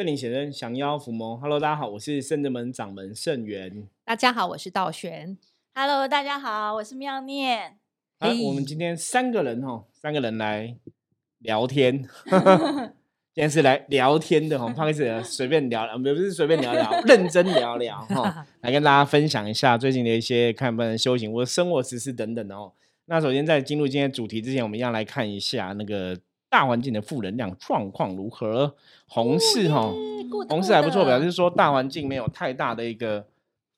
[0.00, 1.36] 圣灵显真，降妖伏魔。
[1.36, 3.86] Hello，大家好，我是圣者门掌门圣元。
[4.02, 5.36] 大家好，我是道玄。
[5.74, 7.76] Hello，大家好，我是妙念。
[8.18, 10.74] 哎，我们今天三个人哈，三个人来
[11.40, 12.02] 聊天。
[13.34, 22.72] 今天是来聊天的哈，不好意思，随便聊聊，不是随便聊聊，认真聊聊哈， 来跟大家分享一下最近的一些看不能修行或者生活实事等等的哦。
[23.04, 26.18] 那首先在进入今天主题之前，我们要来看一下那个
[26.50, 28.74] 大环境的负能量状况如何。
[29.06, 29.90] 红市哈，
[30.48, 33.26] 红市还不错，表示说大环境没有太大的一个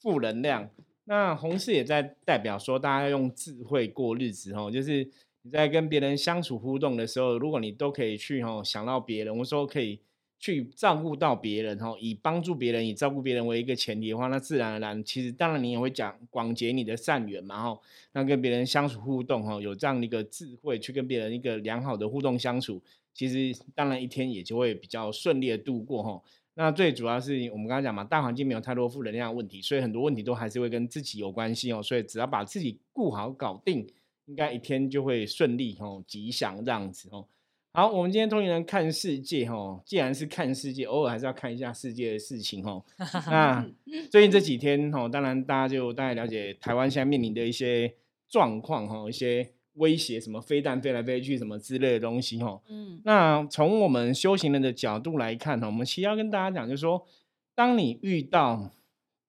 [0.00, 0.68] 负能量。
[1.04, 5.08] 那红市也在代表说大家要用智慧过日子哦，就是。
[5.44, 9.98] 你在跟别人相处互动的时候，如果你都可以去哦想到别人，我说可以
[10.42, 17.80] 去照顾到别人哈，以帮助别人、以照顾别人为一个前提的话，那自然而然，其实当然你也会讲广结你的善缘嘛哈。
[18.12, 22.82] 那跟别人相处互动哈，有这样的一个智慧去跟别人一个良好的互动相处，
[23.14, 26.20] 其实当然一天也就会比较顺利的度过哈。
[26.54, 31.80] 那最主要是我们刚刚讲嘛，大环境没有太多负能量问题，所以很多问题都还是会跟自己有关系哦。
[31.80, 33.86] 所以只要把自己顾好、搞定。
[34.26, 37.26] 应该一天就会顺利哦，吉祥这样子哦。
[37.74, 42.84] 好，我们今天通灵人看世界哦，既然是看世界，偶尔还是要看一下世界的事情哦。
[43.30, 43.66] 那
[44.10, 47.94] 最近这几天哦，当然大家就大概了解台湾现在面临的一些
[48.28, 52.60] 状况哈，一些威胁，什么飞弹飞来飞去什么之类的东西哈。
[52.68, 53.00] 嗯。
[53.06, 57.06] 那从我们修行人的角度来看哈，我们其实要跟大家讲，就是说，
[57.54, 58.70] 当你遇到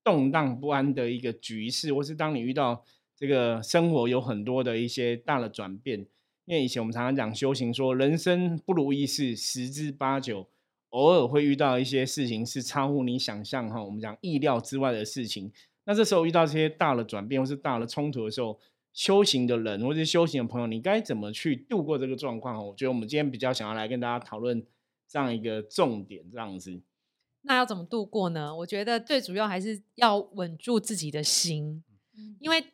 [0.03, 2.83] 动荡不安的一个局势，或是当你遇到
[3.15, 6.05] 这个生活有很多的一些大的转变，
[6.45, 10.49] 因为以前我们常常讲修行，说人生不如意事十之八九，
[10.89, 15.51] 偶尔会遇到一些事情是超乎你想象哈，我们讲意料之外的事情。
[15.85, 18.59] 那这时候遇到这些大的转变或是大的冲突的时候，
[18.91, 22.67] 修行的人或者修行的朋友，你该怎么去度过这个状况？
[22.67, 24.65] 我觉得我们今天比较想要来跟大家讨论
[25.07, 26.81] 这样一个重点，这样子。
[27.43, 28.53] 那要怎么度过呢？
[28.57, 31.83] 我觉得最主要还是要稳住自己的心，
[32.39, 32.65] 因为。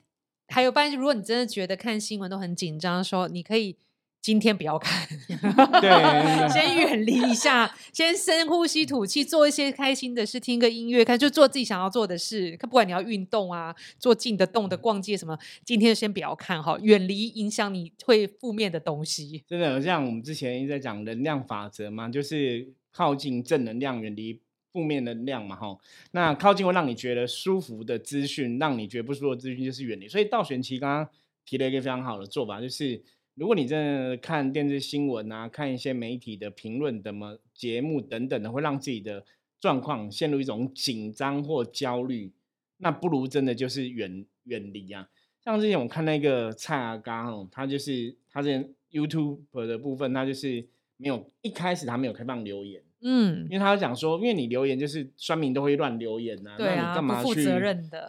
[0.50, 3.76] 还有，关系，如果你真的觉得看新闻都很紧张，说你可以
[4.22, 5.08] 今天不要看，
[5.80, 12.58] 对，先远离一下，先深呼吸吐气，做一些开心的事，听个音乐，看就做自己想要做的事。
[12.58, 19.44] 看，不管你要运动啊，做静的、动的、逛街什么，今天先不要看哈，远离影响你会负面的东西。
[19.48, 24.42] 真的，像我们之前一直在讲能量法则嘛，就是靠近正能量，远离。
[24.72, 25.78] 负面能量嘛，哈，
[26.12, 30.08] 那靠近会让你觉得舒服的资讯，让你觉得不舒服的资讯就是远离。
[30.08, 31.10] 所以道玄奇刚刚
[31.46, 33.02] 提了一个非常好的做法，就是
[33.34, 39.26] 如果你真的看电视新闻啊，看一些媒体的评论、什么节目等等的，会让自己的
[39.60, 42.32] 状况陷入一种紧张或焦虑，
[42.78, 45.10] 那不如真的就是远远离啊。
[45.44, 52.84] 像之前我看那个蔡阿刚哦，他就是他之前 YouTube 的部分，他就是没有一开始他没有开放留言。
[53.02, 57.48] 嗯，因为他讲说，因为你留言就是酸民都会乱留言呐，那你干嘛去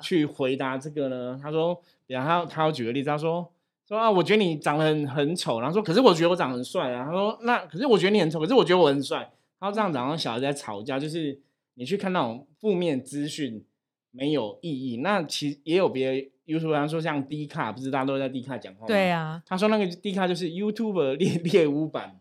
[0.03, 1.39] 去回答这个呢？
[1.41, 3.53] 他说，然后他要举个例子，他说
[3.87, 7.05] 说啊，我觉得你长得很很丑，然后说，可是我觉得我长得很帅啊。
[7.05, 9.31] 他说，那可是我觉得你很丑，可是我觉得我很帅。
[9.59, 11.39] 他说这样子，然后小孩在吵架，就是
[11.75, 13.65] 你去看那种负面资讯
[14.11, 14.97] 没有意义。
[14.99, 18.87] 那其实也有别的 YouTube，说像 D 卡，不是大家都在 D 卡讲话吗？
[18.87, 22.20] 对啊，他说那个 D 卡就是 YouTube 猎猎物版。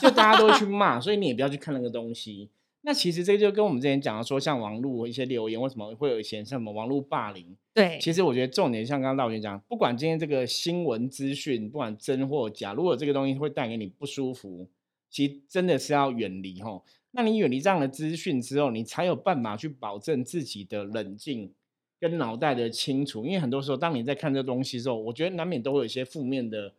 [0.00, 2.50] 就大家都会去骂，所以你也不要去看那个东西。
[2.84, 7.56] 那其实这就跟我们之前讲的说，像网络一些留言，为什么会有一些什么网络霸凌？
[7.72, 14.68] 对，其实我觉得重点像刚刚道玄讲，不管今天这个新闻资讯，不管真或假，如果这个东西会带给你不舒服，
[15.08, 16.84] 其实真的是要远离吼。
[17.12, 21.52] 那你远离这样的资讯之后，你才有办法去保证自己的冷静
[22.00, 23.24] 跟脑袋的清楚。
[23.24, 26.74] 因为很多时候，当你在看这东西之后，我觉得难免都会有一些负面的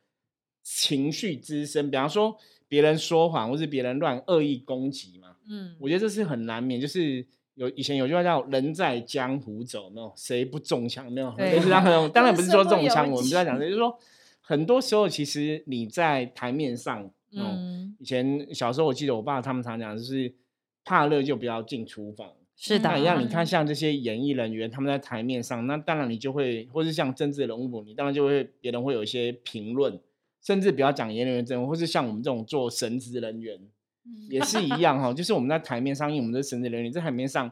[0.64, 2.36] 情绪滋生，比方说。
[2.70, 5.36] 别人说谎，或是别人乱恶意攻击嘛？
[5.48, 6.82] 嗯，我觉得这是很难免。
[6.82, 11.32] 就是有以前有句话叫“人在江湖走”，没有谁不中枪，没有。
[11.36, 13.96] 类似这样，当然不是说中枪，我们不在讲，就是说
[14.42, 20.34] 很多时候其实你在台面上，嗯，以前小时候我记得我爸他们常讲，就是
[20.84, 22.28] 怕热就不要进厨房。
[22.56, 23.24] 是的，一样。
[23.24, 30.00] 你看像这些演艺人员，他们在台面上，那当然你就会，或是像政治人物，你当然就会别人会有一些评论。
[30.44, 33.58] 甚至不要讲言人证，或是像我们这种做神职人员，
[34.30, 35.14] 也是一样哈。
[35.14, 37.52] 就是我们在台面上，因为我们的神职人员在台面上，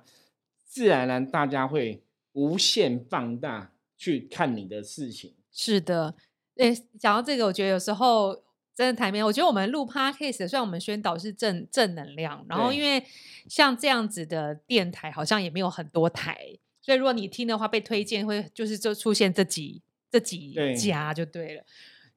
[0.66, 2.04] 自然而然大家会
[2.34, 5.34] 无限放大去看你的事情。
[5.52, 6.14] 是的，
[6.56, 8.44] 诶，讲到这个，我觉得有时候
[8.76, 13.02] 真的台面，我觉得我们录 podcast，虽然我们宣导是正正能量，然后因为
[13.48, 21.64] 像这样子的电台好像也没有很多台，所以如果你听的话，被推荐会就是就出现这几这几家就对了。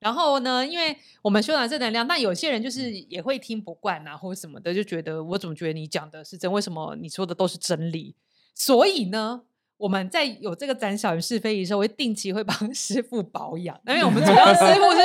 [0.04, 6.52] 然后呢，因为我们修养正能量，但有些人就是也会听不惯啊，或者什么的，就觉得我怎么觉得你讲的是真？
[6.52, 8.14] 为什么你说的都是真理？
[8.54, 9.44] 所以呢，
[9.78, 15.00] 我们在有这个展小人是非的时候，我会定期会帮 师傅保养，因为我们主要师傅是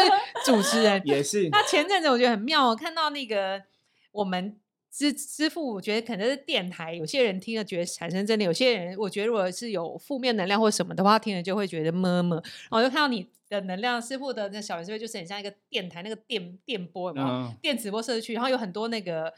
[0.46, 1.02] 主持人。
[1.08, 3.64] 也是那前阵子我觉得很妙，我看到那个
[4.12, 4.60] 我们。
[4.92, 12.36] 支支付，我觉得可能是电台，有些人听了觉得产生真的，有些人我觉得如果是有负面能量或什么的话，听了就会觉得么么。
[12.70, 17.54] 然后就看到你的能量师傅的那小人是不是就是很像一个电台那个电电波，有没有？
[17.62, 19.32] 电磁波射出去，然后有很多那个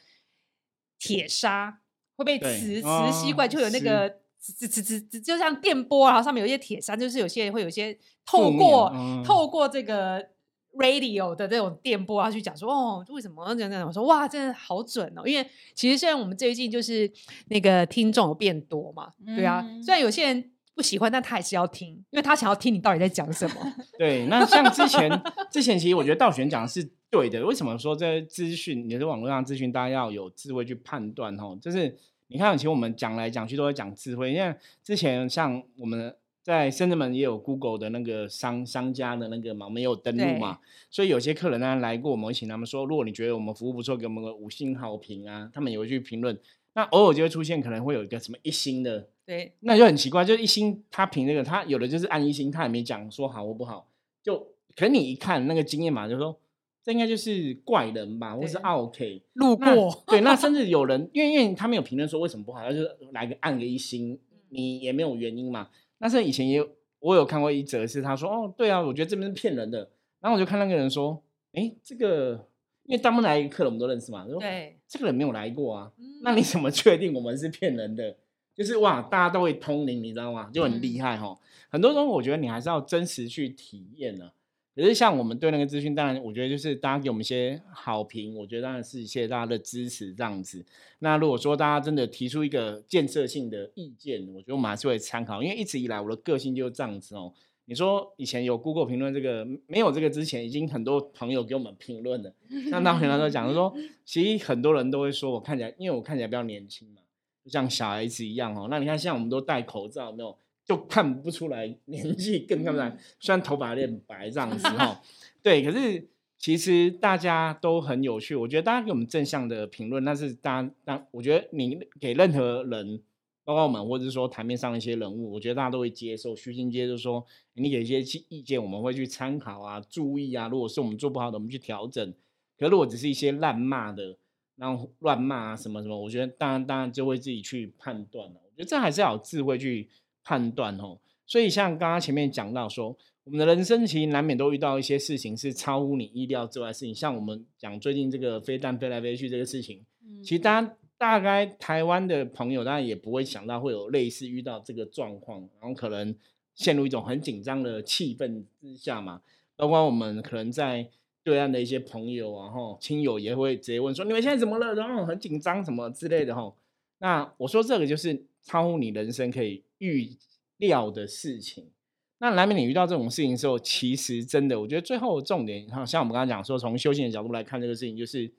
[0.97, 1.81] 铁砂
[2.15, 4.09] 会被磁磁吸过来，就有那个
[4.39, 8.89] 磁磁磁磁，就像电波，然后上面有一些铁砂，就是有些人会有一些透过
[9.25, 10.29] 透过这个。
[10.73, 13.85] Radio 的这种电波啊，去讲说哦，为什么这样这样？
[13.85, 15.23] 我说哇，真的好准哦！
[15.25, 17.11] 因为其实虽然我们最近就是
[17.47, 23.55] 那个听众有变多嘛，对啊，虽然有些人不喜欢，但他还是要听，因为他想要听你到底在讲什么。
[23.99, 25.09] 对，那像之前
[25.51, 27.45] 之前，其实我觉得道玄讲的是对的。
[27.45, 31.57] 为什么说这资讯，你的网络上资讯，大家要有智慧去判断哦？
[31.61, 31.97] 就是
[32.27, 36.15] 你看，其实我们讲来讲去都在讲智慧，因为之前像我们。
[36.43, 40.59] 在深圳门也有 Google 的那个商商家的那个嘛，没有登录嘛，
[40.89, 46.37] 所以有些客人呢来过，我们会请他们说，如果你觉得我们服务不错，给我们个五星好评啊，他们也会去评论。
[46.73, 53.87] 那偶尔就会出现，可能会有一个什么一星的，对，那就很奇怪，就一星他评那个，他有的就是按一星，他也没讲说好或不好，
[54.23, 54.39] 就
[54.75, 56.39] 可能你一看那个经验嘛，就说
[56.81, 62.79] 这应该就是怪人吧，或是 OK 路过，对，那甚 至有人因为因为他没有评论说为什么不好，他就
[63.11, 64.17] 来个按个一星，
[64.49, 65.67] 你也没有原因嘛。
[66.01, 66.69] 但是以前也有，
[66.99, 69.87] 我有看过一则，是他说哦，对啊，我觉得这边是骗人的。
[70.19, 72.47] 然后我就看那个人说，哎，这个
[72.85, 74.25] 因为当不来一个客人，我们都认识嘛。
[74.39, 75.91] 对，这个人没有来过啊，
[76.23, 78.17] 那你怎么确定我们是骗人的？
[78.53, 80.49] 就是哇，大家都会通灵，你知道吗？
[80.51, 81.37] 就很厉害哈。
[81.69, 84.31] 很多东西我觉得你还是要真实去体验呢。
[84.73, 90.65] 可是像我们对那个资讯，当然我觉得就是大家给我们一些好评，我觉得当然是谢谢大家的支持这样子。
[90.99, 97.33] 那如果说大家真的提出一个建设性的意见，我觉得我们还是会参考，因为一直以来我的个性就是这样子哦。
[97.65, 102.33] 你说以前有 Google 评论这个，没有这个之前，已经很多朋友给我们评论了。
[102.71, 103.73] 那当平常都讲说，
[104.05, 107.01] 其实很多人都会说我看起来，因为我看起来比较年轻嘛，
[107.43, 108.67] 就像小孩子一样哦。
[108.69, 110.37] 那你看，像我们都戴口罩，没有？
[110.71, 112.97] 就看不出来年纪，更看不出来。
[113.19, 115.01] 虽然头发有点白这样子哈，
[115.43, 116.07] 对，可是
[116.37, 118.33] 其实大家都很有趣。
[118.35, 123.01] 我觉得大家给我们正向的评论，那是大家当我觉得你给任何人，
[123.43, 126.95] 包括我们，或者是说台面上的一些人物，我觉得大家都会接受，虚心接受。
[126.95, 127.25] 说
[127.55, 130.47] 你给一些意见，我们会去参考啊，注意啊。
[130.47, 132.13] 如果是我们做不好的，我们去调整。
[132.57, 134.17] 可如果只是一些烂骂的，
[134.55, 138.35] 然后乱骂啊什么什么，我觉得当然当然就会自己去判断了。
[138.43, 139.89] 我觉得这还是要有智慧去。
[140.23, 146.93] 判断哦，所以像刚刚前面讲到说，我们的人生其实难免都遇到一些事情是超乎你意料之外的事情。
[146.93, 149.85] 像我们讲最近这个飞弹飞来飞去这个事情，
[150.23, 156.15] 其实大家大概台湾的朋友，当然也不会想到会有类似遇到这个状况，然后可能
[156.55, 159.21] 陷入一种很紧张的气氛之下嘛。
[159.55, 160.89] 包括我们可能在
[161.23, 166.51] 对岸的一些朋友啊，哈亲友也会直接问说：“你们现在怎么了？”然后很紧张什么之类的哈。
[166.97, 169.63] 那我说这个就是超乎你人生可以。
[169.81, 170.15] 预
[170.57, 171.71] 料的事情，
[172.19, 178.31] 那难免你遇到这种事情的时候，其实真的，我觉得最后重点，好像我们刚刚讲说，从修行的角度来看这个事情，就是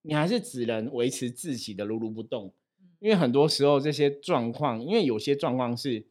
[0.00, 2.50] 你还是只能维持自己的如如不动，
[2.98, 6.06] 因为很多时候这些状况，因为有些状况是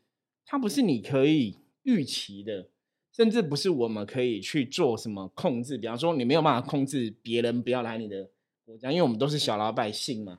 [0.46, 2.70] 它不是你可以预期的，
[3.12, 5.80] 甚至不是我们可以去做什么控制。
[5.80, 8.30] 比方说，你没有办法控制别人不要来你的
[8.64, 10.38] 国家，因为我们都是小老百姓嘛，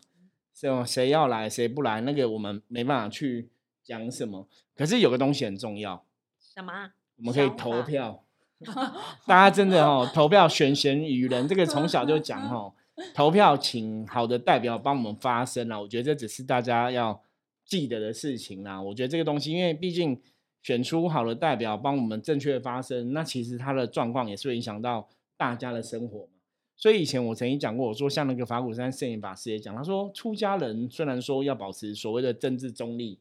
[0.55, 0.85] 是吧？
[0.85, 3.49] 谁要来谁不来，那个我们没办法去。
[3.87, 4.49] 讲什么？
[4.75, 6.05] 可是有个东西很重要，
[6.41, 6.91] 什么？
[7.19, 8.25] 我们可以投票。
[9.27, 12.73] 大家真的哦，投票选贤与人，这个从小就讲 哦，
[13.15, 15.81] 投票请好的代表帮我们发声啊。
[15.81, 17.23] 我觉得这只是大家要
[17.65, 18.81] 记得的事情啦。
[18.83, 20.21] 我觉得这个东西，因为毕竟
[20.63, 26.33] 选出好的代表帮我们正确发声，那其实他的状况也是会影响到大家的生活嘛。
[26.77, 33.19] 所以以前我曾经讲过，我说像那个法鼓山圣严法师也讲，他说出家人虽然说要保持所谓的政治中立。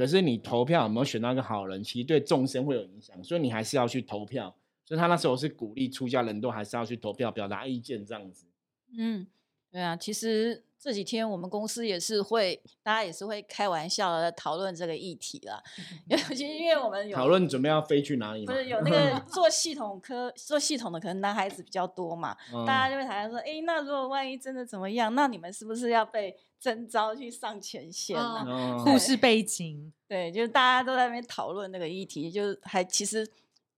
[0.00, 4.56] 可是你投票有没有选到一个好人，其实对众生会有影响，所以你还是要去投票。
[4.82, 8.46] 所以他那时候是鼓励出家人都还是要去投票，表达意见这样子。
[8.96, 9.26] 嗯，
[9.70, 10.64] 对啊，其实。
[10.80, 15.62] 这几天我们公司也是会，大家也是会开玩笑的讨论这个议题啦。
[16.08, 22.34] 尤其因为我们有讨论准备要飞去哪里，不是有 那个做系统科、做系统的，可能男孩子比较多嘛，
[22.66, 28.78] 大家就会讨论说：哎，那如果万一真的怎么样，那你们是不是要被征召去上前线呢？
[28.82, 33.30] 护士背景，对，就是大家都在那边讨论那个议题，就是还其实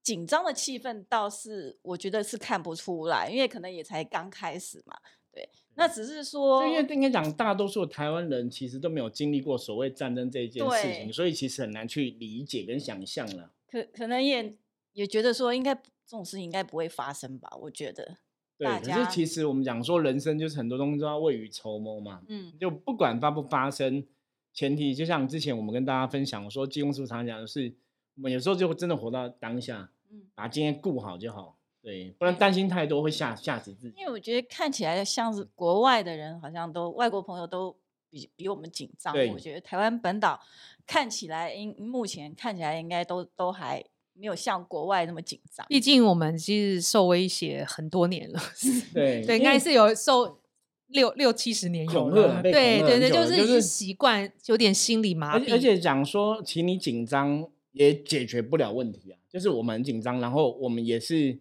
[0.05, 4.97] 紧张的气氛倒是我觉得是看不出来，因为可能也才刚开始嘛。
[5.35, 13.51] 对，那只是说，因为应该讲，大多数台湾人其实都没有经历过所谓战争这一件事情，所以其实很难去理解跟想象了。
[13.71, 14.55] 可可能也
[14.93, 17.49] 也觉得说，应该这种事情应该不会发生吧？
[17.61, 18.19] 我觉得。
[18.59, 22.23] 对，可是其实我们讲说，人生就是很多东西都要未雨绸缪嘛。
[22.29, 24.07] 嗯，就不管发不发生，
[24.53, 27.75] 前提就像之前我们跟大家分享说，金庸书常讲的是，
[28.17, 31.57] 我们有时候就真的活到当下，嗯，把今天顾好就好。
[31.83, 33.95] 对，不然担心太多会吓吓死自己。
[33.99, 37.77] 因为我觉得看起来像是国外的人，好像都外国朋友都
[38.09, 39.13] 比比我们紧张。
[39.33, 40.41] 我觉得台湾本岛
[40.87, 45.67] 看起来，应目前看起来应该都都还没有像国外那么紧张。
[45.69, 48.41] 毕竟我们其实受威胁很多年了。
[48.95, 50.39] 对对，应该是有受
[50.87, 52.41] 六六七十年有了。
[52.43, 55.53] 对对对，就是已经习惯有点心理麻痹。
[55.53, 59.19] 而且讲说，其实你紧张也解决不了问题啊。
[59.29, 61.41] 就是我们很紧张，然后我们也是。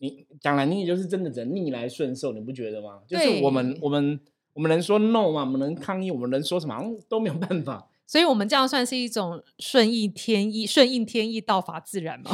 [0.00, 3.00] 你讲来，你也就是真的只能逆来顺受，你不觉得吗？
[3.06, 4.18] 就是我们，我们，
[4.54, 5.42] 我们能说 no 吗？
[5.42, 6.10] 我们能抗议？
[6.10, 6.82] 我们能说什么？
[7.06, 7.86] 都没有办法。
[8.06, 12.30] 所以，我们这样算是一种顺应天意、顺应天意、道法自然吗？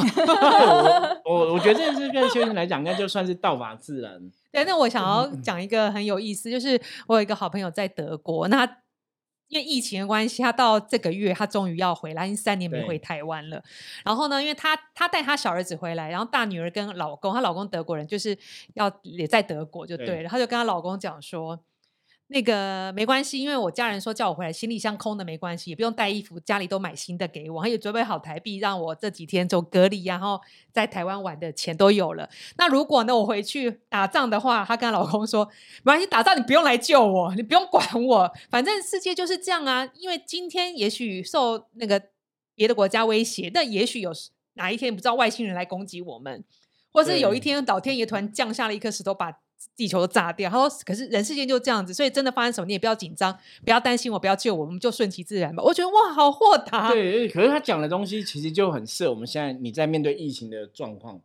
[1.23, 4.19] 我我觉得这是跟修行来讲，应该就算是道法自然。
[4.51, 8.67] 对，那我想要讲一个很有意思，就是我有一个好朋友在德国，那。
[9.49, 13.63] 因为疫情的关系，他到这个月他终于要回来，已经三年没回台湾了。
[14.03, 18.37] 然后呢，因为他他带他小儿子回来，然后大女儿跟老公，她老公德国人，就是
[18.75, 20.29] 要也在德国就对了。
[20.29, 21.59] 她就跟她老公讲说。
[22.29, 30.37] 那个没关系，因为我家人说叫我回来，行李箱空的没关系，也不用带衣服，家里都买新的给我，还有准备好台币，让我这几天走隔离，然后
[30.73, 32.29] 在台湾玩的钱都有了。
[32.57, 35.45] 那如果呢，我回去打仗的话，她跟老公说，
[35.83, 39.89] 没关系，打仗你不用来救我，你不用管我，反正世界就是这样啊。
[39.95, 42.09] 因为今天也许受那个
[42.55, 44.11] 别的国家威胁，但也许有
[44.55, 46.43] 哪一天不知道外星人来攻击我们，
[46.91, 49.39] 或是有一天老天爷突然降下了一颗石头把。
[49.75, 56.91] 地球都炸掉，他说：“可是人世间就这样子，所以真的发生什么你也不要紧张，不要担心我，不要救我，我们就顺其自然吧。”我觉得哇，好豁达。
[56.91, 61.21] 对，可是他讲的东西其实就很适合我们现在你在面对疫情的状况。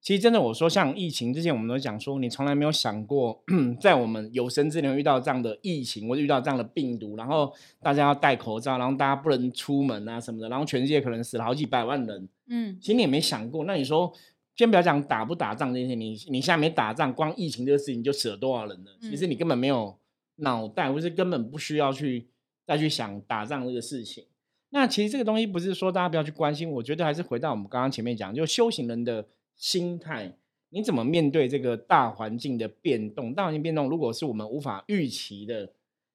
[0.00, 3.42] 其实真的，我说像疫情之前，我们都讲说，你从来没有想过，
[3.80, 7.52] 在我们有生之年遇到这样的疫情，或者遇到这样的病毒，然后
[7.82, 12.28] 大家要戴口罩，然后大家不能出门啊什么的，然后全世界可能死了好几百万人。
[12.48, 14.12] 嗯，其实你也没想过，那你说。
[14.56, 18.90] 先不要讲打不打仗这些，你你现在没打仗，光疫情这个事情就死了多少人了？
[19.02, 19.94] 其实你根本没有
[20.36, 22.26] 脑袋，或是根本不需要去
[22.66, 24.24] 再去想打仗这个事情。
[24.70, 30.36] 那其实这个东西不是说大家不要去关心，我觉得还是回到我们刚刚前面讲，就修行人的心态，
[30.70, 33.34] 你怎么面对这个大环境的变动？
[33.34, 35.72] 大环境变动，如果是我们无法预期的，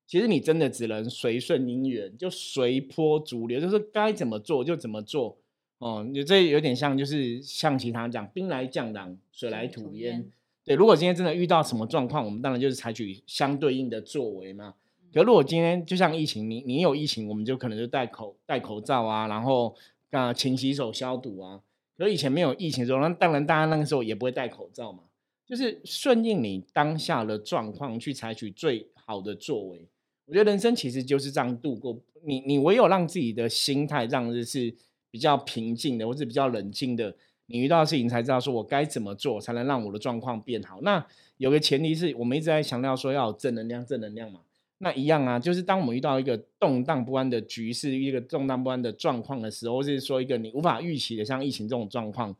[0.08, 5.38] 其实你真的只能随顺因缘，就随波逐流，就是该怎么做就怎么做。
[5.82, 10.30] 哦，你这有点像，就是像其他讲，兵来将挡，水来土掩。
[10.64, 14.76] 对，如果今天真的遇到什么状况，我们当然就是采取相对应的作为嘛。
[15.12, 19.76] 可如果今天就像疫情，你你有疫情，我们就可能就戴口戴口罩啊，然后
[20.12, 21.62] 啊勤洗手消毒啊。
[21.98, 25.00] 可以前没有疫情的时候，那当然大家那个时候也不会戴口罩嘛。
[25.48, 29.88] 就是顺应你当下的状况去采取最好的作为。
[30.28, 32.00] 我觉得人生其实就是这样度过。
[32.24, 34.76] 你你唯有让自己的心态这样子是。
[35.12, 37.16] 比较平静的，或是比较冷静的，
[37.46, 40.80] 你遇到事情才知道说我该怎么做才能让我的状况变好。
[40.82, 41.06] 那
[41.38, 44.40] 有个前提是我们一直在强调说要有正能量，正能量嘛。
[44.78, 52.36] 那一样啊，就是当我们遇到一个动荡不安的局势，一个动荡不安的状况的时候，或是说一个你无法预期的像疫情这种状况，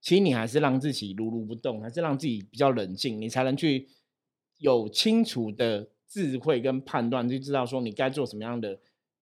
[0.00, 3.88] 其实你还是让自己如如不动，还是让自己比较冷静，你才能去
[4.58, 8.78] 有清楚的智慧跟判断，就知道说你该做什么样的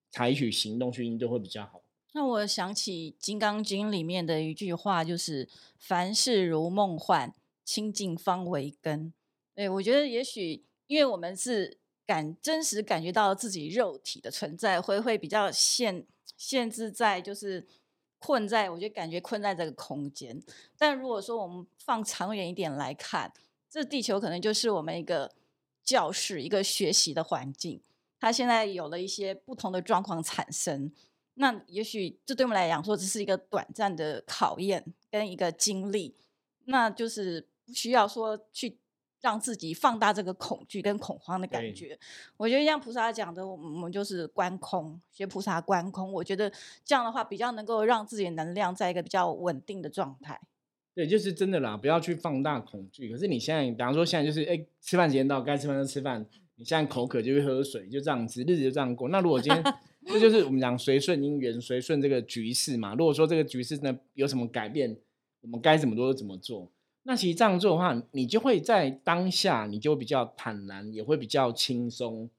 [0.09, 1.80] 采取行动去应对会比较好。
[2.13, 5.47] 那我想起《金刚经》里面的一句话，就是
[5.79, 9.13] “凡事如梦幻，清净方为根”。
[9.55, 17.65] 对我觉得，也许因为我们是感真实感觉到自己肉体的存在，会会比较限限制在，就是
[18.19, 20.43] 困在，我觉得感觉困在这个空间。
[20.77, 23.31] 但如果说我们放长远一点来看，
[23.69, 25.31] 这地球可能就是我们一个
[25.81, 27.81] 教室，一个学习的环境。
[28.19, 30.91] 它现在有了一些不同的状况产生。
[31.35, 36.15] 那也许这对我们来讲说，只是一个短暂的考验跟一个经历，
[36.65, 38.77] 那就是不需要说去
[39.21, 41.97] 让自己放大这个恐惧跟恐慌的感觉。
[42.37, 46.11] 我觉得像菩萨讲的，我们就是观空，学菩萨观空。
[46.11, 46.51] 我觉得
[46.83, 50.39] 这样的话，比较能够让自己的能量在一个比较稳定的状态。
[50.93, 53.09] 对，就是真的啦，不要去放大恐惧。
[53.09, 56.25] 可是你现在，比方说现在就是，哎，吃饭时间到，该吃饭就吃饭。
[56.55, 59.07] 你现在口渴就会喝水，就这样子，日子就这样过。
[59.07, 59.63] 那如果今天
[60.05, 62.95] 这就是我们讲随顺因缘，随顺这个局势嘛。
[62.95, 64.97] 如果说这个局势呢有什么改变，
[65.41, 66.71] 我们该怎么做就怎么做。
[67.03, 72.29] 那其实这样做的话，你就会在当下，你就比较坦然，也会比较轻松，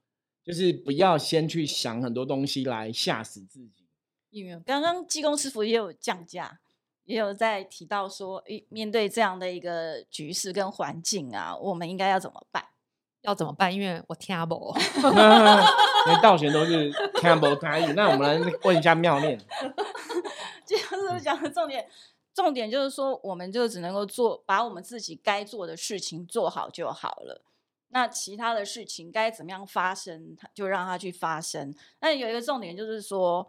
[0.44, 3.84] 就是不要先去想很多东西来吓死自己。
[4.30, 6.60] 因为刚刚济公师傅也有降价，
[7.04, 12.64] 也有在提到说，诶，面对这样的一个局势跟环境啊，我们应该要怎么办？
[13.22, 13.72] 要怎么办？
[13.74, 14.74] 因为我听不，
[16.06, 19.38] 连道玄都是听不台语，那我们来问一下妙念。
[20.64, 21.88] 技工师傅讲的重点，
[22.34, 27.42] 重点就是说，我们就只能够做，把我们自己该做的事情做好就好了。
[27.88, 31.74] 那其他的事情该怎么样发生，它就让它去发生。
[32.00, 33.46] 那有一个重点就是说，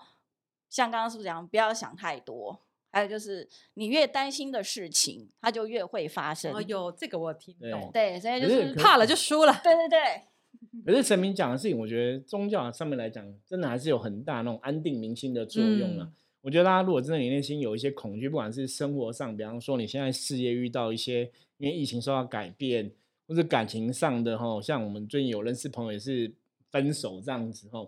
[0.70, 2.60] 像刚刚是不是讲，不要想太多。
[2.94, 6.54] 还有就是，你越担心的事情，它就越会发生。
[6.54, 9.54] 哦有这个我听懂，对，所以就是是怕了就输了。
[9.64, 10.00] 对对对，
[10.86, 16.08] 可是神明讲的事情，我觉得宗教上面来讲，真的还是有很大那种安定民心的作用啊。
[16.08, 22.92] 嗯我觉得大家如果真的你内心有一些恐惧，不管是生活上，比方说你现在事业遇到一些因为疫情受到改变，
[23.26, 26.34] 或者感情上的哈，像我们最近有认识朋友也是
[26.70, 27.88] 分手这样子哈，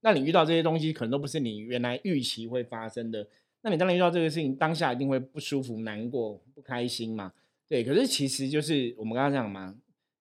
[0.00, 3.28] 那你遇到这些东西，可能都不是你原来预期会发生的。
[3.66, 7.32] 那你当然遇到这个事情，当下一定会不舒服、难过、不开心嘛。
[7.66, 9.74] 对，可是其实就是我们刚刚讲嘛，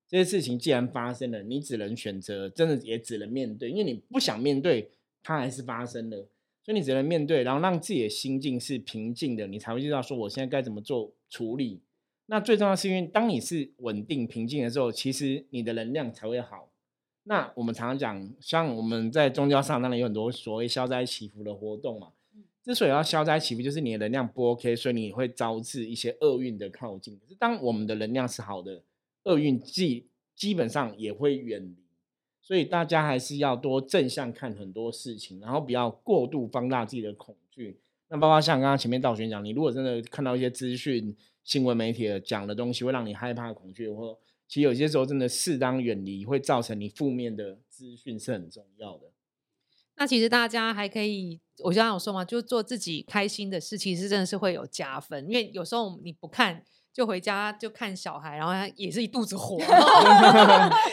[0.07, 4.89] 这些事情既然发生了，你只能选择，真的也只能面对，因为你不想面对，
[5.21, 6.27] 它还是发生了，
[6.63, 11.81] 所以你只能面对，然后让自己的心境是平静的，你才会知道说我现在该怎么做处理。
[12.25, 16.71] 那最重要是因为当你是稳定平静的时候，其实你的能量才会好。
[17.25, 22.07] 那我们常常讲，像我们在宗教上当然有很多所谓消灾祈福的活动嘛。
[22.65, 27.15] 之所以要消灾祈福，就是你的能量不 OK，所以你会招致一些厄运的靠近。
[27.19, 28.81] 可是当我们的能量是好的，
[29.25, 31.75] 厄运基基本上也会远离。
[32.41, 37.79] 所以大家还是要多正向看很多事情，然后不要过度放大自己的恐惧。
[38.07, 44.17] 那包括像刚刚前面道玄讲，你如果真的看到一些资讯、新闻媒体讲的东西，会让你害怕、恐惧，或
[44.47, 49.11] 其实有些时候真的适当远离，会造成你负面的资讯是很重要的。
[49.97, 55.25] 那其实大家还可以，我刚刚有说嘛，就做自己开心的事，其实真的是会有加分。
[55.29, 56.61] 因为有时候你不看，
[56.93, 59.57] 就回家就看小孩，然后他也是一肚子火，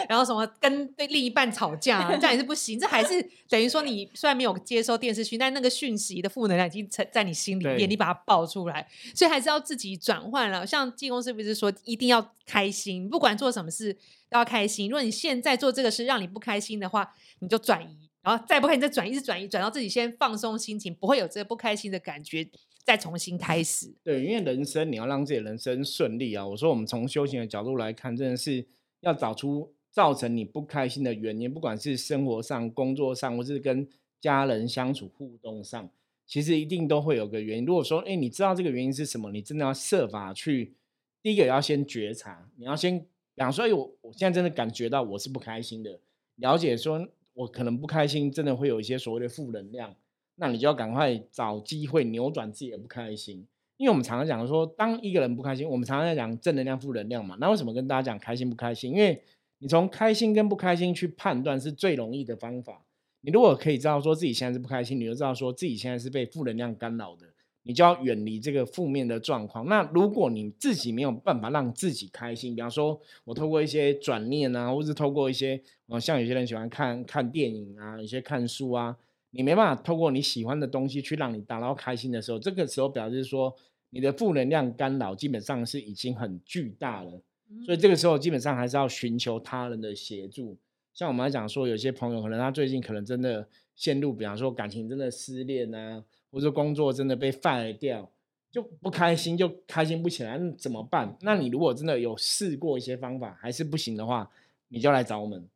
[0.08, 2.78] 然后 什么跟对另一半吵架，这样也是不行。
[2.78, 10.64] 这还是等于说你虽然没有接收电视讯，但那个讯息的负能量已经在在你心里面，你把它爆出来，所以还是要自己转换了。
[10.64, 13.92] 像技工是不是说一定要开心，不管做什么事
[14.30, 14.88] 都要开心。
[14.88, 18.11] 如果你现在做这个事让你不开心的话，你就转移。
[18.22, 22.48] 然后再不开心，再转移，是转移，转到自己先放松心情，不会有这个不开心的感觉，
[22.84, 23.92] 再重新开始。
[24.04, 26.46] 对，因为人生你要让自己人生顺利啊。
[26.46, 28.64] 我说我们从修行的角度来看，真的是
[29.00, 33.88] 要找出造成你不开心的原因，不管是生活上、工作上，或是跟
[34.20, 35.90] 家人相处互动上，
[36.24, 37.64] 其实一定都会有个原因。
[37.64, 40.74] 如果说，哎，你知道这个原因是什么，你真的要设法去，
[41.20, 45.98] 第一个要先觉察，你要先，比方说，哎，我我现在真的感觉到我是不开心的，
[46.36, 47.08] 了解说。
[47.34, 49.94] 我可能不开心，真的会有一些所谓的负能量，
[50.36, 53.46] 那你就要赶快找机会扭转自己的不开心。
[53.78, 57.36] 因为我们常常讲说，当一个人不开心，我们常常在讲正能量、负能量嘛。
[57.40, 58.92] 那为什么跟大家讲开心不开心？
[58.92, 59.20] 因为
[59.58, 62.84] 你从开心跟不开心去判断是最容易的方法。
[63.22, 67.31] 你如果可以知道说自己现在是不开心，你就知道说自己现在是被负能量干扰的，
[67.64, 69.66] 你就要远离这个负面的状况。
[69.66, 78.96] 那如果你自己没有办法让自己开心，比方说我透过一些转念啊，或是透过一些，呃，像有些人喜欢看看电影啊，有些看书啊，
[79.30, 83.54] 你没办法透过你喜欢的东西去让你达到开心的时候，这个时候表示说
[83.90, 87.20] 你的负能量干扰基本上是已经很巨大了。
[87.66, 90.56] 所以这个时候基本上还是要寻求他人的协助。
[90.94, 93.46] 像我们来讲说，有些朋友可能他最近可能真的
[93.76, 98.10] 陷入，比方说感情真的失恋啊，或者工作真的被 fire 掉，
[98.50, 101.14] 就不开心，就开心不起来，那怎么办？
[101.20, 104.30] 那你如果真的有试过一些方法还是不行的话，
[104.68, 105.46] 你就来找我们，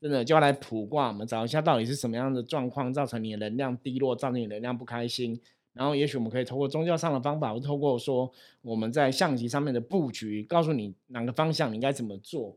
[0.00, 5.40] 真的就要来卜卦，我们找一下到底是什么样的状况造成你的能量低落，造成你能量不开心。
[5.72, 12.56] 然后也许我们可以透过宗教上的方法，或透过说我们在象棋上面的布局，告诉你哪个方向你应该怎么做。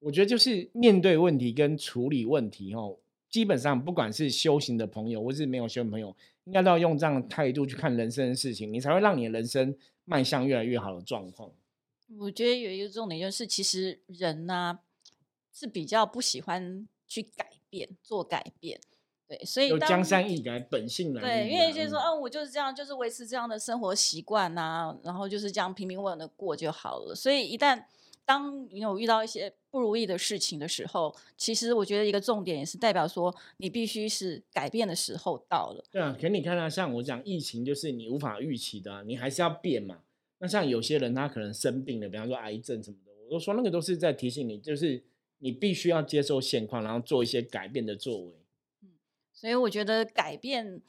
[0.00, 2.96] 我觉得就是面对问题跟处理问题哦，
[3.30, 11.50] 基本上不管是修行的朋友，或是没有修行朋友，应该都要用这样的态度去看人生的事情，你才会让你的人生迈向越来越好的状况。
[12.18, 14.78] 我觉得有一个重点就是，其实人呢、
[15.52, 18.80] 是比较不喜欢去改变、做改变，
[19.26, 27.14] 对，所以就当江山易改，本性难对，移对因为就是说，嗯嗯，我就是这样，就是维持这样的生活习惯呐，然后就是这样平平稳稳的过就好了。
[27.14, 27.82] 所以一旦
[28.26, 35.84] 当你有遇到一些不如意的事情的时候，其实我觉得一个重点也是代表说，你必须是改变的时候到了。
[35.90, 40.00] 对啊，可你看啊，像我讲疫情，就是你无法预期的、啊，你还是要变嘛。
[40.38, 45.02] 那像有些人他可能生病了，比方说癌症什么的，我都说那个都是在提醒你，就是
[45.38, 48.32] 你必须要接受现况，然后做一些改变的作为。
[49.32, 50.82] 所以我觉得改变，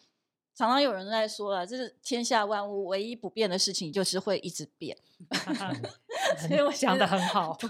[0.58, 4.98] 常常有人在说了，这是天下万物唯一不变的事情，就是会一直变。
[6.48, 7.56] 所以我觉想的得很好。
[7.60, 7.70] 对，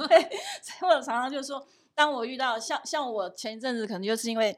[0.64, 4.58] 所以我常常就说，当我遇到像像我前一阵子可能就是因为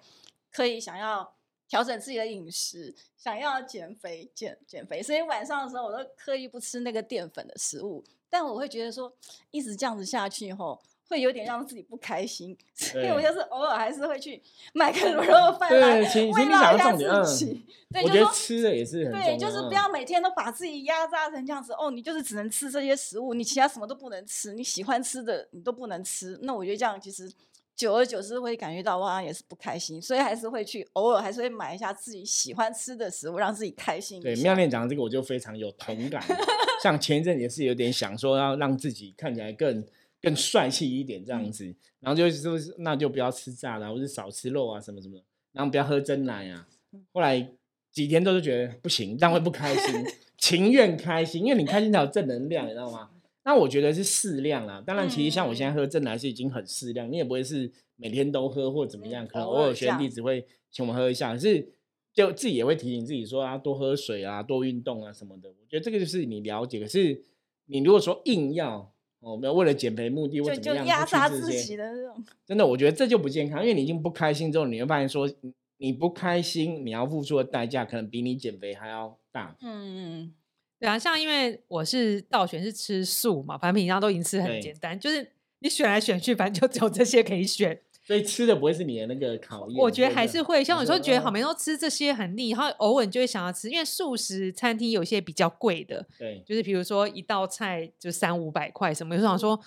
[0.51, 1.33] 刻意想要
[1.67, 8.05] 调整自己的饮食，想要减肥减减肥，所以晚上的时候我都刻意不吃那个淀粉的食物。
[8.29, 9.11] 但我会觉得说，
[9.49, 14.41] 一直这样子下去后，会有点让自己不开心， 所以我就是偶尔还是会去
[14.73, 17.65] 买个卤肉饭来慰劳一下自己。
[17.91, 26.37] 对，我觉得吃的也是很，对，就是嗯不要每天都把自己压榨成这样子哦，你就是只能吃这些食物，你其他什么都不能吃，你喜欢吃的你都不能吃。
[26.43, 27.31] 那我觉得这样其实
[27.75, 36.23] 久而久之会感觉到哇也是不开心，所以还是会去偶尔还是会买一下自己喜欢吃的食物，让自己开心一对，妙念讲的这个我就非常有同感。
[36.83, 39.83] 像前一阵也是有点想说要让自己看起来更
[40.21, 41.65] 更帅气一点这样子，
[41.99, 46.67] 然后就是说那就不要吃炸的啊，或者少吃肉啊什么什么的，然后不要喝真奶啊。
[47.11, 47.51] 后来
[47.91, 50.05] 几天都是觉得不行，但会不开心，
[50.37, 53.09] 情愿开心，因为你开心才有正能量，你知道吗？
[53.45, 54.83] 那我觉得是适量啦。
[54.85, 61.67] 当然，其实像我现在喝真奶是已经很适量，你也不会是每天都喝或怎么样，嗯可能偶尔学偶尔这样弟只会请我们喝一下，可是
[62.13, 65.49] 就自己也会提醒自己说啊，多喝水啊，多运动啊什么的。
[65.49, 66.79] 我觉得这个就是你了解。
[66.79, 67.23] 可是
[67.65, 72.23] 你如果说硬要哦，没有为了减肥目的或就就怎么样压榨自己的那种。
[72.45, 79.55] 真的，我觉得这就不健康，因为你已经不开心之后，你会发现说你你不开心，你要付出的代价可能比你减肥还要大。
[79.61, 80.33] 嗯嗯，
[80.79, 87.81] 对啊，像因为我是倒选是吃素嘛，反正平常都已经吃很简单，就是你选来选去，反正就只有这些可以选。
[88.09, 89.77] 所以吃的不会是你的那个考验。
[89.79, 99.59] 我觉得还是会，像有时候觉得好，嗯每天都吃这些很腻，然后偶尔就会想要吃，因为素食餐厅有些比较贵的，对，就是比如说一道菜就三五百块什么，有时候想说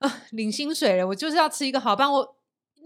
[0.00, 2.36] 啊，领薪水了，我就是要吃一个好，不然我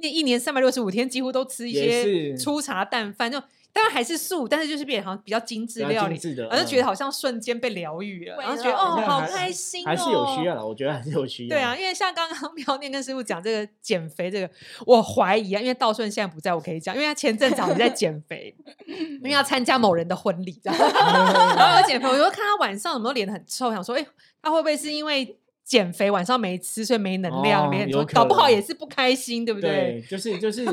[0.01, 3.43] 那一年三百六十五天几乎都吃一些粗茶淡饭，就
[3.75, 11.57] 当然还是素，但是就是变得好像比较精致料理，精致的然后就觉得嗯好像瞬间被疗愈了，味然后觉得哦，好开心哦，还是有需要的，我觉得还是有需 要。
[11.57, 14.49] 对啊，，因为像刚刚 苗念跟师傅讲这个减肥这个，
[14.87, 18.55] 我怀疑啊，因为道顺现在不在，我可以讲，因为他前阵子好像在减肥，
[18.87, 24.07] 因为要参加某人的婚礼，这样，然后要减肥，我就看他晚上有没有脸很臭，想说，哎、
[24.41, 30.65] 他会不会是因为减肥晚上没吃，所以没能量，哦脸很臭，搞不好也是不开心，对不对，就是就是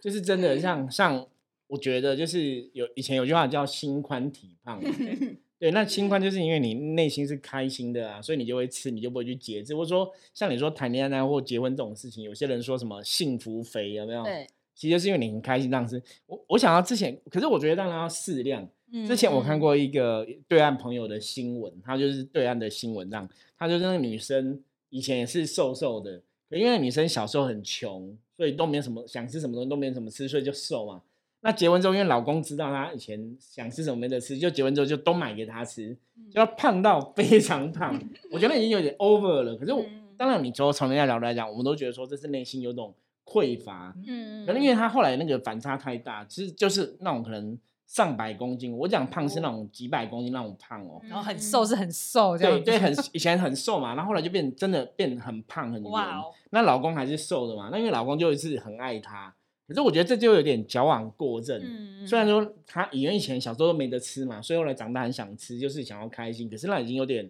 [0.00, 1.24] 就是真的像像，
[1.68, 4.90] 我觉得就是有以前有句话叫心宽体胖嘛，
[5.58, 9.74] 对，那心宽就是因为你内心是开心的啊，所以你就会吃，你就不会去节制。
[9.74, 14.22] 或者说像你说谈恋爱或结婚这种事情，有些人说什么幸福肥有没有？
[14.22, 16.02] 对，其实就是因为你很开心这样吃。
[16.26, 18.62] 我我想要之前，可是我觉得当然要适量。
[18.92, 31.02] 嗯之前我看，过一个对岸朋友的新闻，他就是对岸的新闻，这样，他就是那个女生以前也是瘦瘦的，可因为女生小时候很穷，所以都没有什么想吃什么东西都没有什么吃，所以就瘦嘛。
[31.46, 35.96] 那结婚之后，因为老公知道她以前想吃什么没得吃，就结婚之后就都买给她吃，
[36.28, 37.96] 就要胖到非常胖。
[38.32, 39.54] 我觉得已经有点 over 了。
[39.54, 42.92] 可是我嗯当然，你说从人家角度来讲，我们都觉得说这是内心有种
[43.24, 47.56] 匮乏，嗯可能因为他后来那个反差太大，其实就是那种可能
[47.86, 48.76] 上百公斤。
[48.76, 51.00] 我讲胖是那种几百公斤那种胖哦。
[51.04, 55.92] 然后很瘦是很瘦，这样对对，很以前很瘦嘛，然后后来就变真的变很胖很圆。
[55.92, 59.32] 哇哦，那老公还是瘦的嘛，那因为老公就是很爱她，
[59.66, 61.60] 可是我觉得这就有点矫枉过正。
[61.62, 67.28] 嗯虽然说他以前以前小时候都没得吃嘛，所以后来长大很想吃，就是想要开心，可是那已经有点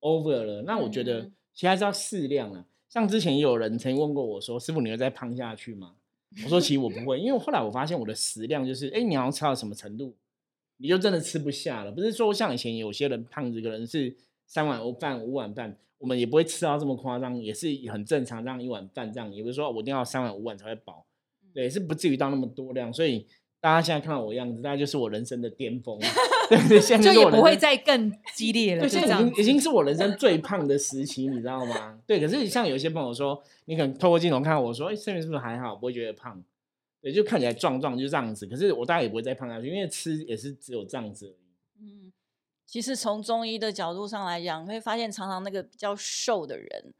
[0.00, 0.62] over 了。
[0.62, 2.66] 那我觉得嗯其实还是要适量啊。
[2.88, 5.94] 像之前也有人曾经问过我说：“师傅，你会再胖下去吗？”
[6.44, 10.14] 我说：“其实我不会，因为后来我发现我的食量就是，哎，你好像吃到什么程度，
[10.78, 11.92] 你就真的吃不下了。
[11.92, 14.14] 不是说像以前有些人胖子可能是
[14.46, 21.06] 三碗饭、五碗饭，我们也不会吃到这么夸张，也是很正常，这样一碗饭这样，也不是说我一定要三碗五碗才会饱，
[21.56, 22.92] 对，是不至于到那么多量。
[22.92, 23.26] 所以
[23.60, 25.98] 大家现在看到我的样子，大概就是我人生的巅峰，
[26.50, 31.98] 对对，现在就是也不会再更激烈了，对，就已经已经是我人生最胖的时期，你知道吗？
[32.06, 36.44] 对，可是像有些朋友说，你可能透过镜头看我说，哎、身边是不是还好，不会觉得胖？
[37.00, 38.46] 对，就看起来壮壮，就这样子。
[38.46, 41.80] 可是我大概也不会再胖下去，因为吃也是只有这样子而已。
[41.80, 42.12] 嗯，
[42.66, 46.94] 其实从中医的角度上来讲，你会发现常常那个比较瘦的人，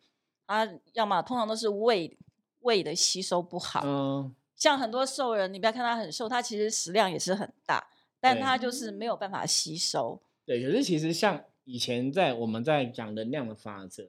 [0.46, 2.16] 他要么通常都是胃
[2.60, 7.86] 胃的吸收不好，嗯，像很多瘦人，你不要看他很瘦，他其实食量也是很大，
[8.18, 10.20] 但他就是没有办法吸收。
[10.44, 10.64] 对。
[10.64, 14.08] 可是其实像以前在我们在讲能量的法则，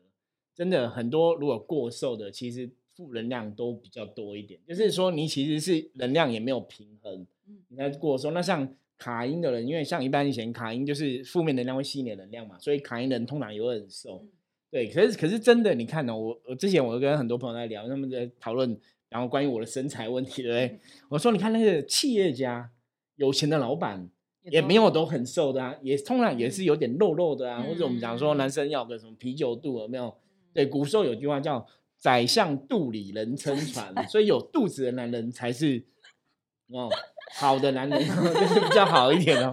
[0.56, 4.60] 真的很多如果过瘦的，其实负能量都比较多一点。
[4.66, 8.32] 就是说你其实是能量也没有平衡，嗯你在过瘦。
[8.32, 14.26] 那像卡因的人，因为像一般以前卡因就是负面能量会吸你的能量嘛，所以卡因人通常也会很瘦。
[14.72, 18.78] 对，可是可是真的，你看呢、我我之前我跟很多朋友在聊，他们在讨论，
[19.10, 20.80] 然后关于我的身材问题，对不对？
[21.10, 22.72] 我说你看那个企业家，
[23.16, 24.10] 有钱的老板。
[24.50, 30.16] 也没有都很瘦的啊，也通常也是有点肉肉的啊，或者我们讲说男生要个什么啤酒肚有没有？
[30.54, 31.68] 对，古时候有句话叫
[32.00, 35.86] “宰相肚里人撑船”，所以有肚子的男人才是
[36.70, 36.90] 哦
[37.36, 39.52] 好的男人， 就是比较好一点哦。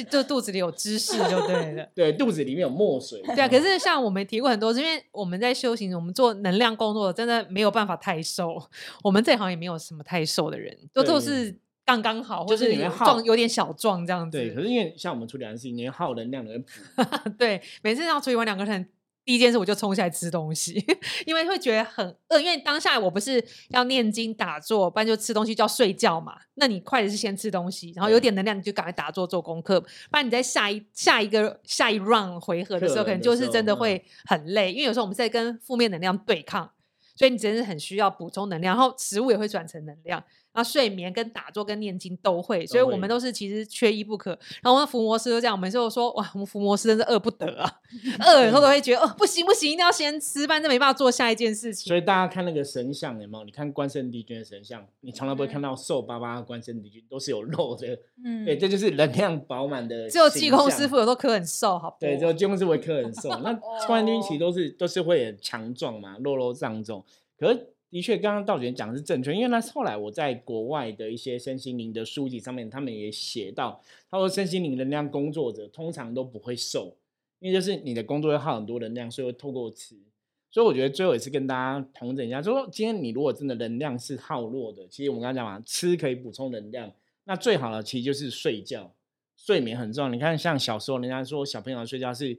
[0.00, 1.88] 是就肚子里有知识就对了。
[1.94, 3.22] 对，肚子里面有墨水。
[3.22, 8.60] 对啊，可是像我们提过很多是，因为我们在修行，我们做能量工作，真的没有办法太瘦。
[9.02, 14.38] 我们这行也没有什么太瘦的人，都都对是刚刚好，或就是壮有点小壮这样子。
[14.38, 18.88] 对，可是因为像我们处理完事情，你要耗能量的人补， 对，每次要处理完两个人，
[19.24, 20.84] 第一件事我就冲下来吃东西，
[21.26, 22.38] 因为会觉得很饿。
[22.38, 26.36] 因为当下我不是要念经打坐，不然就吃东西就要睡觉嘛。
[26.54, 36.70] 那你快的是先吃东西，然后有对点能量你就赶快打坐做功课，不然你在下一下一个下一 round 回合的时候，可能就是真的会很累，因为有时候我们在跟负面能量对抗。
[37.16, 40.20] 所以你真的很需要补充能量，然后食物也会转成能量，
[40.54, 44.30] 然后睡眠跟打坐跟念经都会，所以我们都是其实缺一不可。
[44.62, 47.80] 然后我们伏魔师都这样，我们就说哇，我们伏魔师真是饿不得啊，
[48.24, 51.88] 饿有时候都会觉得哦不行不行，一定要先吃，不然就没办法做下一件事情。
[51.88, 53.44] 所以大家看那个神像有没有？
[53.44, 57.98] 你看关圣帝君的神像，你从来不会看到瘦巴巴的关圣帝君，都是有肉的。
[58.24, 60.08] 嗯对，这就是能量饱满的。
[60.08, 60.94] 只有济公师傅。
[60.94, 61.96] 有时候壳很瘦，好不好？
[61.98, 63.52] 对，只有济公师傅会刻很瘦，那
[63.86, 67.04] 关圣帝君其实都是都是会很强壮嘛，肉肉胀重。
[67.36, 73.80] 可是的确，刚刚道玄讲的是正确，因为那后来我在国外的一些身心灵的书籍上面，他们也写到，
[74.10, 76.96] 他说身心灵能量工作者通常都不会瘦，
[77.38, 79.94] 因为就是你的工作会耗很多能量，所以会透过吃。
[80.50, 88.92] 所以我觉得最后也是跟大家同整一下，就说今天你如果真的能量是耗弱的，其实我们刚才讲嘛，吃可以补充能量，那最好的其实就是睡觉，
[89.36, 90.10] 睡眠很重要。
[90.10, 92.36] 你看，像小时候人家说小朋友睡觉是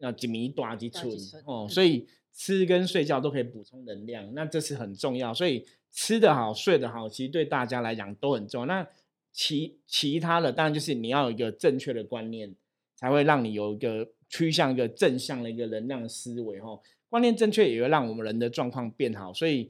[0.00, 1.10] 要几米短几寸
[1.46, 2.06] 哦，嗯所以
[2.38, 5.34] 吃跟睡觉都可以补充能量，那这是很重要。
[5.34, 8.66] 所以吃得好、睡得好，其实对大家来讲都很重要。
[8.66, 8.86] 那
[9.32, 12.54] 其其他的，当然就是你要有一个正确的观念，
[12.94, 16.78] 才会让你有一个趋向一个正向的一个能量思维哈。
[17.08, 19.68] 观念正确也会让我们人的状况变好，所以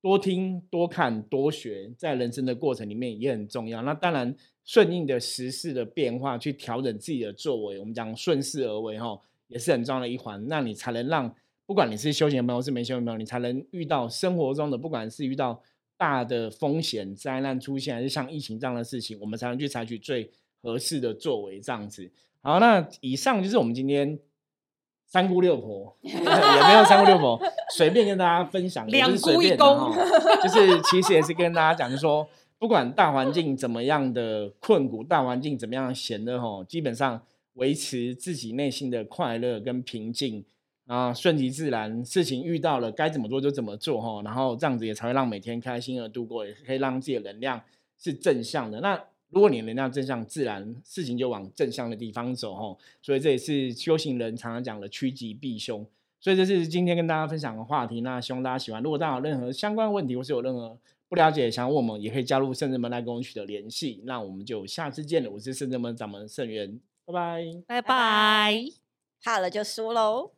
[0.00, 3.82] 多听、多看、多学，在人生的过程里面也很重要。
[3.82, 4.32] 那当然，
[4.64, 10.46] 顺应的时事的变化去调整自己的作为，我们讲顺势而为哈，也是很重要的一环。
[10.46, 11.34] 那你才能让
[11.66, 15.62] 不管你是修行的朋友是没修行的朋友，你才能遇到生活中的，不管是遇到
[15.96, 20.30] 大的风险灾难出现，还是像疫情这样的事情，我们才能去采取最
[20.62, 22.10] 合适的作为，这样子。
[22.42, 24.18] 好，那以上就是我们今天
[25.06, 27.40] 三姑六婆， 也没有三姑六婆，
[27.74, 29.90] 随便跟大家分享，两姑一公
[30.42, 37.22] 就是其实也是跟大家讲，就说不管大环境怎么样的困苦，大环境怎么样的险恶吼，基本上
[37.54, 40.44] 维持自己内心的快乐跟平静。
[40.86, 47.60] 啊，顺其自然，事情遇到了该怎么做就怎么做哈，然后这样子也才会让每天开心而度过，也可以让自己的能量
[47.98, 48.80] 是正向的。
[48.80, 52.76] 那如果你的能量正向，自然事情就往正向的地方走哈。
[53.00, 55.84] 所以这也是修行人常常讲的趋吉避凶。
[56.20, 58.82] 所以这是今天跟大家分享的话题，那希望大家喜欢。
[58.82, 64.02] 如果大家有任何相关问题，或是有任何不了解想要问我们，也可以加入圣人门来跟我们取得联系。
[64.04, 67.44] 那我们就下次见了，我是圣人门掌门圣元，拜拜。
[67.66, 68.64] 拜拜。
[69.22, 70.33] 怕了就输喽。